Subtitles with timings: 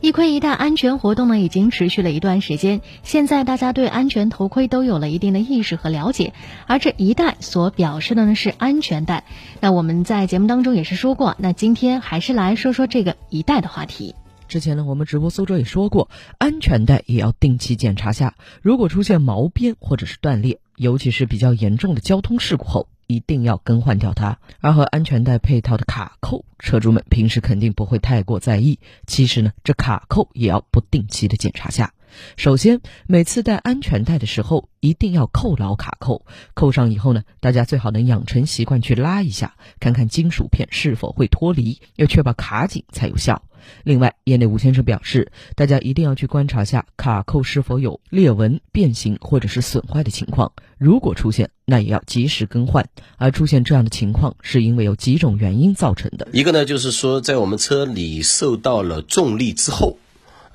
[0.00, 2.82] 一盔一戴安全活动呢，已经持续了一段时间。
[3.02, 6.34] 现在大家对安全头盔都有了一定的意识和了解，
[6.68, 9.24] 而这一戴所表示的呢是安全带。
[9.60, 14.14] 那我们在节目当中也是说过，那今天还是来说说这个一带的话题。
[14.46, 16.08] 之前呢，我们直播苏州也说过，
[16.38, 22.88] 安全带也要定期检查下，如果出现毛边或者是断裂，尤其是比较严重的交通事故后。
[23.08, 28.78] 一定要更换掉它，而和安全带配套的卡扣，车主们平时肯定不会太过在意。
[29.06, 31.92] 其实呢，这卡扣也要不定期的检查下。
[32.36, 36.24] 首先，每次戴安全带的时候，一定要扣牢卡扣。
[36.54, 43.42] 扣上以后呢，大家最好能养成习惯去拉一下，看看金属片是否会脱离，要确保卡紧才有效。
[43.82, 50.52] 另外，业内吴先生表示，大家一定要去观察下卡扣是否有裂纹、变形或者是损坏的情况。
[50.78, 52.88] 如果出现，那也要及时更换。
[53.16, 56.28] 而出现这样的情况，是因为有几种原因造成的。
[56.32, 59.98] 一个呢，就是说在我们车里受到了重力之后。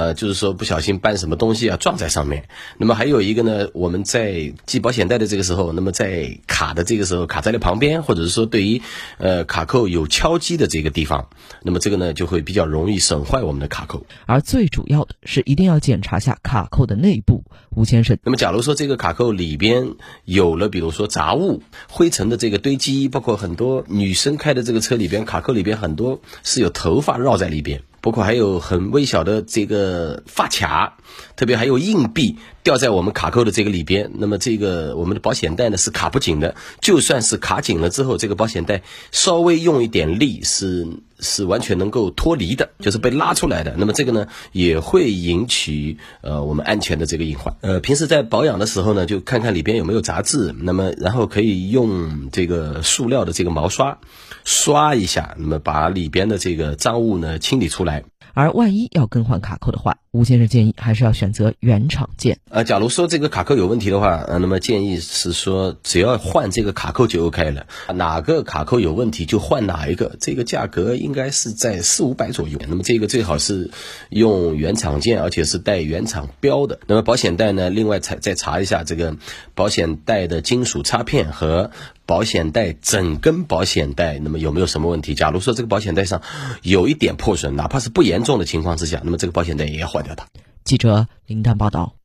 [0.00, 2.48] 呃，就是说不小心搬什么东西啊撞在上面。
[2.78, 8.80] 那么还有一个呢，我们在系保险带的这个时候，那么在卡的这个时候卡在了旁边，或者是说对于
[9.18, 11.28] 呃卡扣有敲击的这个地方，
[11.62, 14.06] 那么这个呢就会比较容易损坏我们的卡扣。
[14.24, 18.16] 而最主要的是一定要检查下卡扣的内部，吴先生。
[18.24, 27.82] 那么假如说这个卡扣里边有了，比如说杂物、灰尘的这个堆积，包括很多女生开的这个车里边卡扣里边很多是有头发绕在里边。
[28.00, 30.96] 包括还有很微小的这个发卡，
[31.36, 34.10] 特别还有硬币掉在我们卡扣的这个里边。
[34.14, 40.86] 那么这个我们的保险带呢是卡不紧的，就算是卡紧了之后，这个保险带稍微用一点力是
[41.20, 43.74] 是完全能够脱离的，就是被拉出来的。
[43.76, 47.54] 那么这个呢也会引起呃我们安全的这个隐患。
[47.60, 53.98] 呃，平时在保养的时候呢，就看看里边有没有杂质，那么然后可以用这个塑料的这个毛刷
[54.44, 58.04] 刷一下，那么把里边的这个脏物呢清理出来。
[58.34, 62.38] 而万一要更换卡扣的话，吴先生建议还是要选择原厂件。
[62.48, 67.66] 呃，假如说这个卡扣有问题的话，呃，那么建议是说只要换这个卡扣就 OK 了。
[67.94, 72.58] 哪个卡扣有问题就换哪一个，这个价格应该是在四五百左右。
[72.68, 73.70] 那么这个最好是
[74.08, 76.80] 用原厂件，而且是带原厂标的。
[76.86, 79.16] 那么保险带呢，另外再再查一下这个
[79.54, 81.70] 保险带的金属插片和。
[82.10, 85.14] 保险带整根保险带，那么有没有什么问题？
[85.14, 86.20] 假如说这个保险带上
[86.62, 90.24] 有一点破损，哪怕是不严重的情况之下，那么这个保险带也要换掉的。
[90.64, 91.99] 记者林丹报道。